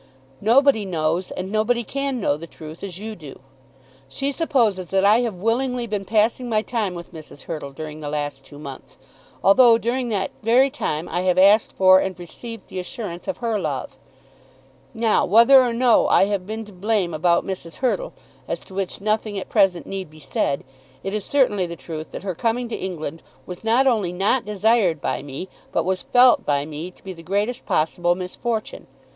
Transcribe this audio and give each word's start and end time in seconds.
Nobody 0.41 0.83
knows 0.83 1.29
and 1.29 1.51
nobody 1.51 1.83
can 1.83 2.19
know 2.19 2.35
the 2.35 2.47
truth 2.47 2.83
as 2.83 2.97
you 2.97 3.15
do. 3.15 3.39
She 4.09 4.31
supposes 4.31 4.89
that 4.89 5.05
I 5.05 5.19
have 5.19 5.35
willingly 5.35 5.85
been 5.85 6.05
passing 6.05 6.49
my 6.49 6.63
time 6.63 6.95
with 6.95 7.13
Mrs. 7.13 7.43
Hurtle 7.43 7.69
during 7.71 7.99
the 7.99 8.09
last 8.09 8.43
two 8.43 8.57
months, 8.57 8.97
although 9.43 9.77
during 9.77 10.09
that 10.09 10.31
very 10.41 10.71
time 10.71 11.07
I 11.07 11.21
have 11.21 11.37
asked 11.37 11.71
for 11.71 11.99
and 11.99 12.15
have 12.15 12.19
received 12.19 12.67
the 12.67 12.79
assurance 12.79 13.27
of 13.27 13.37
her 13.45 13.59
love. 13.59 13.95
Now, 14.95 15.23
whether 15.23 15.61
or 15.61 15.71
no 15.71 16.07
I 16.07 16.23
have 16.25 16.47
been 16.47 16.65
to 16.65 16.73
blame 16.73 17.13
about 17.13 17.45
Mrs. 17.45 17.75
Hurtle, 17.75 18.13
as 18.47 18.61
to 18.61 18.73
which 18.73 19.01
nothing 19.01 19.37
at 19.37 19.49
present 19.49 19.85
need 19.85 20.09
be 20.09 20.19
said, 20.19 20.63
it 21.03 21.13
is 21.13 21.23
certainly 21.25 21.67
the 21.67 21.75
truth 21.75 22.09
that 22.11 22.23
her 22.23 22.33
coming 22.33 22.67
to 22.69 22.75
England 22.75 23.21
was 23.45 23.63
not 23.63 23.85
only 23.85 24.11
not 24.11 24.45
desired 24.45 24.99
by 24.99 25.21
me, 25.21 25.47
but 25.71 25.85
was 25.85 26.01
felt 26.01 26.43
by 26.43 26.65
me 26.65 26.89
to 26.89 27.03
be 27.03 27.13
the 27.13 27.21
greatest 27.21 27.67
possible 27.67 28.15
misfortune. 28.15 28.87